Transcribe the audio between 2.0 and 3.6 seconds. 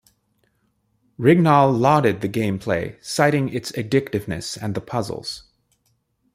the gameplay, citing